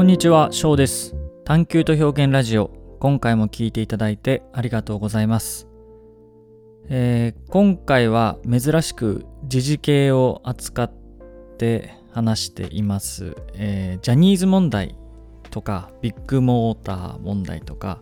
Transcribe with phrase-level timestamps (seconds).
[0.00, 1.14] こんにちは、翔です。
[1.44, 2.70] 探求と表現ラジオ。
[3.00, 5.68] 今回も聞いていただいてありがとうございます。
[6.88, 10.92] えー今回は珍しく時事系を扱っ
[11.58, 13.36] て話しています。
[13.52, 14.96] えージャニーズ問題
[15.50, 18.00] とかビッグモーター問題とか、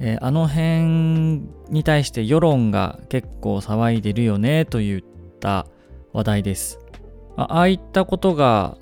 [0.00, 5.04] えーあの辺に対して世論が結構騒いでるよねといっ
[5.40, 5.66] た
[6.14, 6.80] 話題です。
[7.36, 8.78] あああいったことが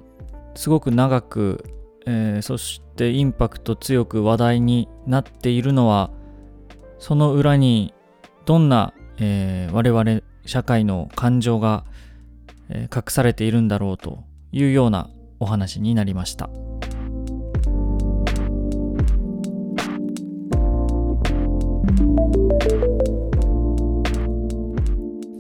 [0.55, 1.65] すごく長く、
[2.07, 6.11] えーそしてインパクト強く話題になっているのは
[6.99, 7.93] その裏に
[8.47, 11.85] どんな、えー我々社会の感情が、
[12.69, 15.11] え隠されているんだろうというような
[15.41, 16.49] お話になりました。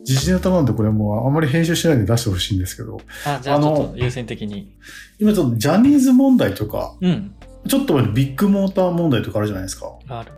[0.06, 4.72] 時事ネタなんでこれもうあんまり編集しないで出してほしいんですけど、あじゃあちょっと優先的に。
[5.18, 7.34] 今ちょっとジャニーズ問題とか、うん。
[7.68, 9.92] ちょっと前にビッグモーター問題とかあるじゃないですか。
[10.08, 10.30] ある。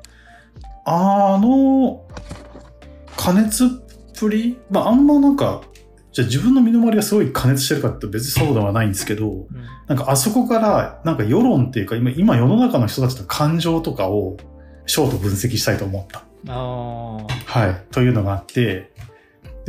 [0.87, 2.03] あの、
[3.19, 3.69] 加熱っ
[4.19, 4.59] ぷり？
[4.71, 5.61] まああんまなんか、
[6.13, 9.47] じゃあ自分の身の回りがすごい加熱してるかって別にそうではないんですけど、
[9.87, 14.39] なんかあそこからなんか世論っていうか今今世の中の人たちの感情とかを
[14.87, 16.25] ショート分析したいと思った。
[16.51, 17.85] あはい。
[17.93, 18.91] というのがあって、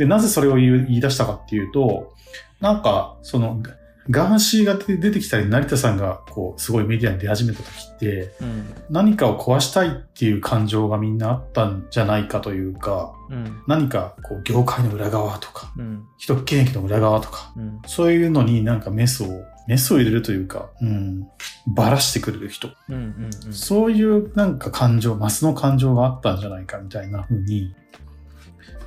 [0.00, 2.14] で、なぜそれを言い出したかっていうと、
[2.58, 3.62] なんか、その、
[4.08, 8.44] ガーシーが出てきたり、成田さんが、こう、すごいメディアに出始めた時って、あ。
[8.44, 8.74] うん。
[8.88, 13.60] 何かを壊したいっていう感情がみんなあったんじゃないかというか、うん。
[13.68, 16.06] 何か、こう、業界の裏側とか、うん。
[16.18, 17.82] 既得権益の裏側とか、うん。
[17.86, 19.26] そういうのになんかメスを、
[19.68, 21.28] メスを入れるというか、うん、
[21.74, 22.70] ばらしてくれる人。
[22.88, 22.94] うん。
[22.94, 23.30] うん。
[23.48, 23.52] うん。
[23.52, 27.74] そういうなんか感情、マスの感情があったんじゃないかみたいな風に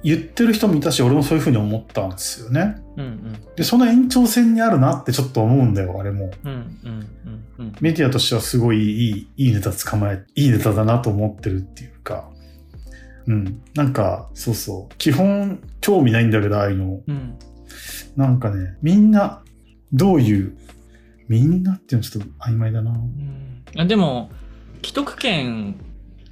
[0.04, 2.76] 言ってる人もいたし、俺もそういう風に思ったんですよね。
[2.98, 3.06] うん。
[3.06, 3.38] うん。
[3.56, 6.32] で、その延長線にあるなってちょっと思うんだよ、あれも。
[6.44, 6.52] うん。
[6.84, 7.08] うん。
[7.60, 7.76] うん。
[7.80, 12.30] メディアとしてはすごいいい、いいネタ捕まえ、いいネタだなと思ってるっていうか。
[13.28, 13.62] うん。
[13.76, 14.96] なんか、そうそう。
[14.98, 17.02] 基本、興味ないんだけど、ああいうの。
[17.08, 17.38] うん。
[18.18, 19.42] なんかね、みんな、
[19.94, 20.58] どういう、
[21.30, 22.94] みんなっていうのはちょっと曖昧だな。
[23.78, 24.30] あでも、
[24.84, 25.76] 既得権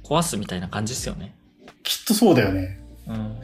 [0.04, 1.34] 壊すみたいな感じですよね。
[1.82, 2.78] きっとそうだよね。
[3.06, 3.36] うん。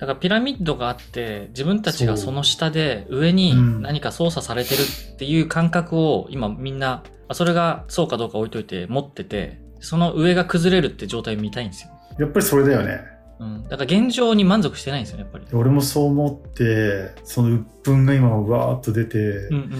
[0.00, 4.80] だからピラミッドがあって、自分たちがその下で上にうん何か操作されてる
[5.14, 11.90] っていう感覚を今みんな、あそれがそうかどうか置いといて持ってて、その上が崩れるって状態を見たいんですよ。
[12.18, 13.00] やっぱりそれだよね。
[13.38, 13.62] うん。
[13.64, 15.46] だから現状に満足してないんですよね、やっぱり。
[15.52, 19.72] 俺もそう思って、その鬱憤が今わーっと出てうんうん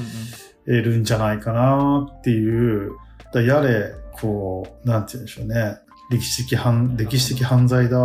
[0.66, 0.82] うん。
[0.82, 2.92] るんじゃないかなっていう。
[3.32, 5.78] だやれ、こう、なんて言うんでしょうね。
[6.10, 7.98] 歴史的犯、歴史的犯罪だ、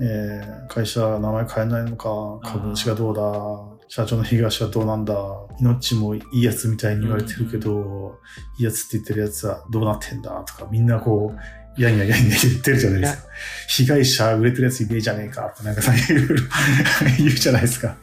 [0.00, 5.14] えー会社名前変えないのか、株主がどうだ、社長の東はどうなんだ、
[5.60, 8.18] 命もいいやつみたいに言われてるけど、
[8.58, 13.28] いいやつって言ってるやつはどうなってんだとか、みんなこう、いやいやいやいや言ってるじゃないですか。
[13.68, 16.36] 被害者売れてるやついねえじゃねえかってなんかさ、いろいろ
[17.16, 17.96] 言うじゃないですか。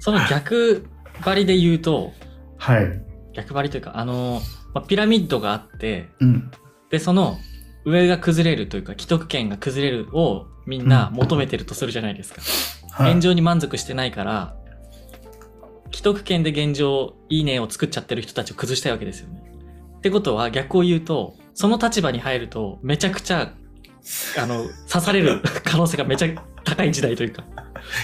[0.00, 0.86] その逆
[1.20, 2.12] 張りで言うと、
[2.58, 3.02] はい。
[3.32, 4.40] 逆張りというか、あの、
[4.72, 6.50] まあ、ピラミッドがあって、うん。
[6.90, 7.38] で、その
[7.84, 12.40] 上が崩れるというか、既得権が崩れるをみんな求めてるとするじゃないですか。
[12.90, 13.12] はい。
[13.12, 14.56] 現状に満足してないから、
[15.92, 19.42] 既得権で現状、いいねを作っちゃってる人たちを崩したいわけですよね。
[19.98, 23.52] ってことは逆を言うと、その立場に入ると、めちゃくちゃ、
[24.38, 26.28] あの、刺される 可能性がめちゃ
[26.64, 27.44] 高い時代というか、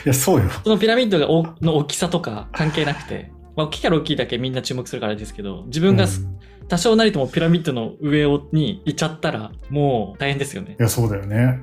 [0.05, 0.51] いや、そうよ。
[0.63, 6.11] そのピラミッドがおの大きさとか関係なくて、まあ、大きいから大きいだけみんな注目するからですけど、自分がうん
[6.71, 10.83] 多少なりともピラミッドの上をに行っちゃったら、もう大変ですよねい。
[10.83, 11.61] や、そうだよね。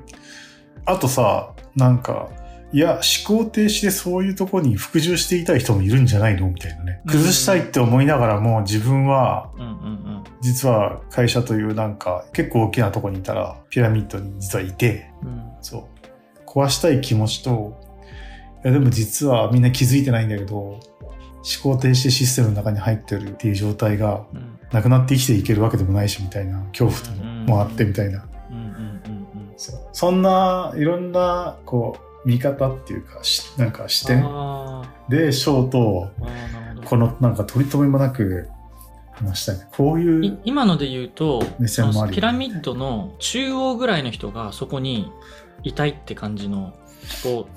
[0.86, 2.30] あとさ、なんか、
[2.74, 6.50] いや、思考停止でそういうとこに服従していたい人もいるんじゃないの？
[6.50, 7.02] みたいなね。
[7.06, 9.52] うん崩したいって思いながらも自分は。
[10.42, 15.88] 実は会社というなんか結構大きなとこにいたら、ピラミッドに実はいて、うんそ
[16.46, 16.46] う。
[16.46, 17.80] 壊したい気持ちと、
[18.66, 20.80] いやでも実はみんな気づいてないんだけど、
[21.48, 24.58] 思考停止システムの中に入ってるっていう状態が、うん。
[24.72, 28.26] なくなって生きていけるわけでもないしみたいな恐怖もあってみたいな。
[29.92, 36.12] そんないろんなこう見方っていうかしなんか視点あでショーと
[36.86, 38.50] このなんか取り留めもなく
[39.14, 39.58] 話したい。
[39.58, 39.68] ね。
[39.72, 42.16] こういうい今ので言うと目線もあるよね。
[42.16, 45.12] ピラミッドの中央ぐらいの人がそこに
[45.64, 46.76] いたいって感じの
[47.24, 47.48] 思考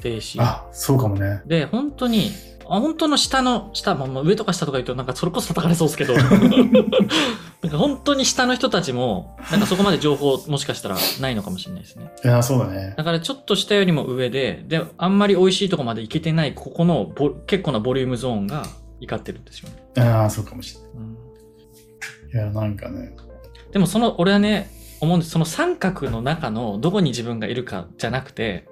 [0.00, 0.40] 停止。
[0.40, 1.42] あそうかもね。
[1.46, 12.94] で本当にあ本当の下の下、まあまあ、上とか下とか言うとなんかそれこそ叩かれそうですけど なんか本当に下の人たちもなんかそこまで情報もしかしたらないのかもしれないですねいやそうだね。
[12.96, 18.64] だからちょっと下よりも上でであんまり美味しいとこまで行けてないここのボ結構なボリュームゾーンが
[19.00, 20.06] 怒ってるんでしょうね。
[20.06, 20.90] ああ、そうかもしれない。
[20.96, 21.24] うん
[22.34, 23.14] いや、なんかね。
[23.70, 24.68] でもその、俺はね、
[25.00, 25.30] 思うんです。
[25.30, 28.66] その三角の中のどこに自分がいるかじゃなくて、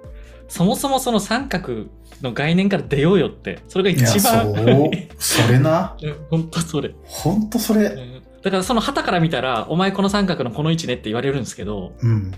[0.53, 1.85] そもそもその三角
[2.21, 3.63] の概念から出ようよって。
[3.67, 4.53] それが一番。
[4.53, 4.91] そう。
[5.17, 5.97] それな？
[5.99, 6.93] うん本当それ。
[7.05, 7.85] ほんとそれ。
[7.85, 12.31] うんだからその旗から見たら、お前この三角のこの位置ねって言われるんですけど、うん。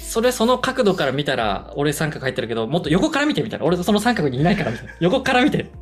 [0.00, 4.92] それその角度から見たら、俺三角入ってるけど、もっと横から見てみたら、俺その三角にいないからみたいな。
[5.00, 5.66] 横から見て。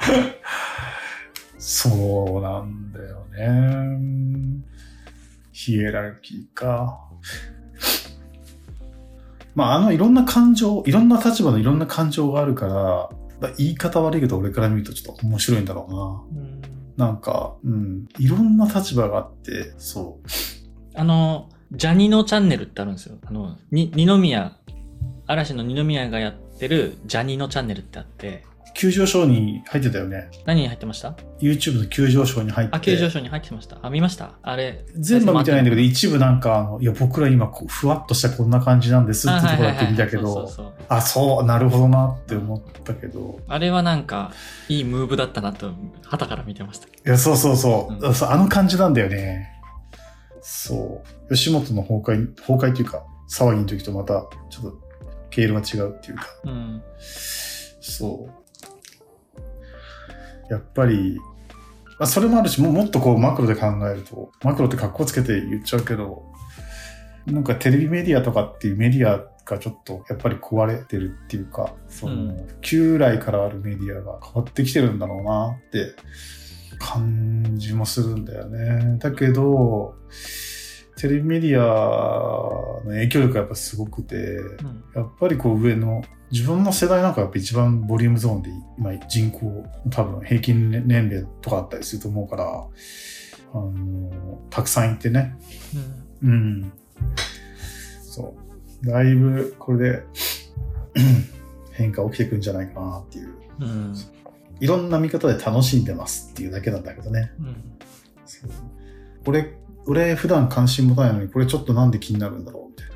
[1.58, 4.64] そうなんだよね。
[5.52, 7.09] ヒエラルキーか。
[9.54, 12.66] まあ、あのいろんな感情、いろんな立場のいろんな感情があるか
[13.40, 16.24] ら、言い方悪いけど俺から見るとちょっと面白いんだろ
[16.96, 17.06] うな。
[17.06, 20.28] なんか、うん、いろんな立場があって、そう。
[20.94, 23.16] あの、ジャニのチャンネルってあるんですよ。
[23.24, 24.56] あの、に二宮、
[25.26, 28.44] 嵐の二宮がやってるジャニのチャンネルってあって、
[28.80, 30.30] 急上昇に入ってたよね。
[30.46, 32.74] 何に入ってました？YouTube の急上昇に入って。
[32.74, 33.76] あ、急上昇に入ってました。
[33.82, 34.38] あ、見ました？
[34.40, 34.86] あれ。
[34.94, 40.48] 全部は見てないんだけど、ど、一部なんか、いや、僕ら今こう、ふわっとしたこんな感じなんですってとこだけ見たけど、
[40.88, 44.32] あ、そう、なるほどなって思ったけど、あれはなんか、
[44.70, 45.72] いいムーブだったなと、
[46.02, 46.86] 旗から見てました。
[46.86, 49.60] いや、そうそうそう、うんあの感じなんだよね。
[50.40, 51.34] そう。
[51.34, 54.78] 吉本の崩壊、崩壊っていうか、騒ぎの時とまた、ちょっと、
[55.28, 56.82] 経路が違うっていうか、うん。
[56.98, 58.40] そう。
[60.50, 61.18] やっぱり、
[61.98, 66.24] まあ、それもあるし、ももっとこうマクロで考えると、マクロって格好つけて言っちゃうけど、
[67.26, 75.94] なんかテレビメディアとかっていうメディアがちょっとやっぱり壊れてるっていうか、その、うん旧来からあるメディアが変わってきてるんだろうなって
[76.78, 78.98] 感じもするんだよね。
[78.98, 79.94] だけど、
[81.00, 84.84] テレビメディアの影響力がやっぱすごくて、うん。
[84.94, 95.34] やっぱりこう上の自分の世代なんかやっぱ一番ボリュームゾーンで今人口多分平均年齢とかあったりすると思うから、あのたくさんいてね。
[96.22, 96.72] うん。
[98.02, 98.36] そ
[98.82, 98.86] う。
[98.86, 100.02] だいぶこれで
[101.72, 103.34] 変化起きてくんじゃないかなっていう。
[103.60, 103.68] うん。
[103.68, 103.94] うん。
[104.60, 107.32] いろんな見方で楽しんでますっていうだけなんだけどね。
[107.38, 107.72] うん。
[109.24, 109.56] そう俺、
[109.86, 112.70] 俺普段関心持たないのにこれちょっとなんで気になるんだろう？
[112.70, 112.92] みたいな。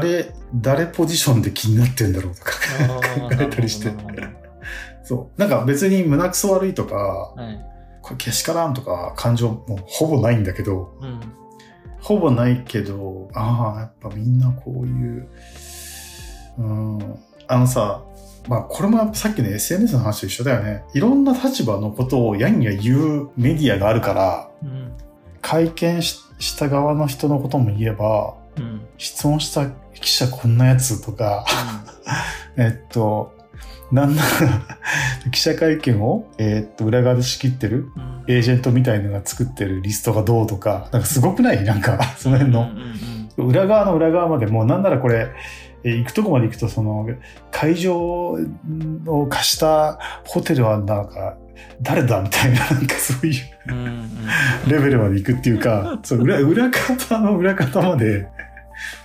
[0.00, 2.52] 誰、誰ポジションで気になってんだろうとか
[3.18, 3.92] 考えたりして。
[5.04, 5.40] そう。
[5.40, 7.60] なんか別に胸くそ悪いとか、はい。
[8.02, 11.20] これけしからんとか感情もうほぼないんだけど、うん。
[12.00, 15.28] ほぼないけど、ああ、やっぱみんなこういう、
[16.58, 17.18] うん、
[17.48, 18.04] あのさ、
[18.48, 20.84] まあこれもさっきの SNS の話と一緒だよね。
[20.94, 24.92] いろんな立場のことをやんや言うメディアがあるから、うん。
[25.46, 28.84] 会見しした側の人のことも言えば、うん。
[28.98, 31.46] 質問した記者こんなやつとか、
[32.58, 33.32] えっと、
[33.92, 38.24] なんなら記者会見を、えっと、裏側で仕切ってるうん。
[38.26, 41.62] エージェントみたいのが作ってるリストがどうとか、なんかすごくない？
[41.64, 42.62] なんか、その辺の。
[42.62, 45.28] うんうんうん裏側の裏側までもうなんならこれ、
[45.84, 47.06] えー行くとこまで行くとその
[47.50, 47.96] 会場
[49.06, 51.36] を貸したホテルはなんか
[51.80, 58.28] 誰だみたいななんかそういうレベルまで行くっていうか そう裏裏方の裏方まで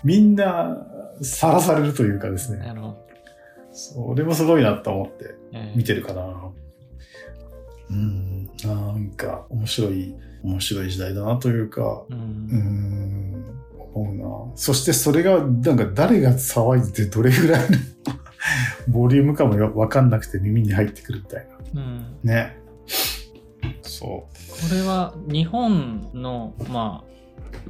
[0.04, 0.78] みんな
[1.22, 2.74] さらされるというかですね。
[3.74, 6.51] それもすごいなと思ってえー見てるかな
[7.90, 10.13] うんなんか面白い
[10.44, 12.13] 面白い時代だなというかう。
[12.13, 13.21] うん。
[14.55, 17.77] そしてそれが、なんか誰が騒いでてどれぐらいの
[18.88, 22.17] ボリュームかもわかんなくて耳に入ってくるみたいうん。
[22.24, 22.34] な。
[22.34, 22.58] ね。
[23.81, 24.27] そこ
[24.74, 27.03] れは日本の、ま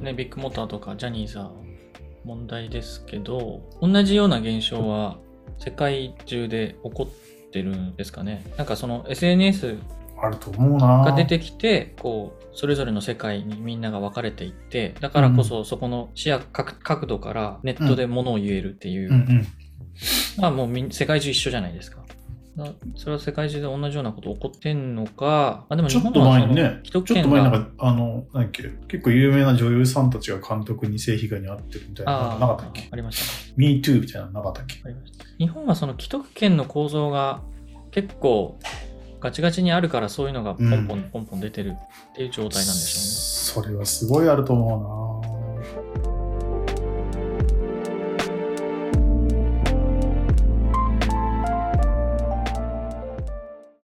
[0.00, 1.52] ね、ビッグモーターとかジャニーズは
[2.24, 5.18] 問題ですけど、同じような現象は
[5.58, 8.44] 世界中で起こってるんですかね。
[8.56, 9.78] なんかその SNS う。
[10.22, 11.04] あると思うな。
[11.04, 19.46] が出てきて、こう、それぞれの世界にみんなが分かれていって、だからこそそこの視野角角度からネットで物を言えるっていう、うんうん。
[20.38, 22.02] まあもう世界中一緒じゃないですか。
[22.54, 32.88] だそれは世界中で同じようなこと起こってんのか、あでも日ちょっと本はね、ちょっと前になんか、あの、なんだっけ、結構有名な女優さんたちが監督に性被害に遭ってるみたいな、なんかなかったっけ？
[32.90, 33.54] ありましたね。
[33.56, 34.82] ?Me Too みたいなのなかったっけ？
[34.84, 37.40] ありました日本はその既得権の構造が
[37.90, 38.58] 結構
[39.22, 42.98] ガチガチにあるからそういうのがポンポンポンポン出てるっていう状態なんでし
[43.52, 44.76] それはすごいあると思